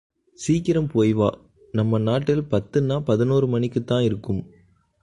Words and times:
சீக்கிரம் 0.39 0.87
போய்வா... 0.93 1.27
நம்ப 1.73 1.97
நாட்டில் 1.99 2.41
பத்துன்னா 2.41 2.99
பதினோரு 3.03 3.47
மணிக்குத் 3.47 3.85
தான் 3.85 4.03
இருக்கும். 4.03 4.41